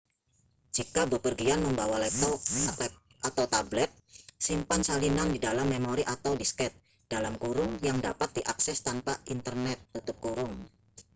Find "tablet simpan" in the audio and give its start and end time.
3.53-4.81